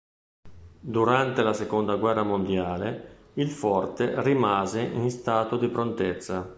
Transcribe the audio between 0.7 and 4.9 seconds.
Durante la seconda guerra mondiale, il forte rimase